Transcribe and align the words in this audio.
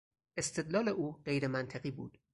استدلال 0.39 0.87
او 0.89 1.13
غیرمنطقی 1.25 1.91
بود. 1.91 2.17